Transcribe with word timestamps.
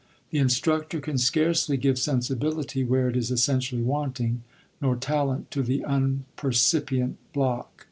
l.ODORL. 0.03 0.09
39 0.31 0.31
The 0.31 0.41
instructor 0.43 0.99
can 0.99 1.17
scarcely 1.19 1.77
give 1.77 1.99
sensibility 1.99 2.83
where 2.83 3.07
it 3.09 3.15
is 3.15 3.29
essentially 3.29 3.83
wanting, 3.83 4.41
nor 4.81 4.95
talent 4.95 5.51
to 5.51 5.61
the 5.61 5.81
unpercipient 5.87 7.17
block. 7.33 7.71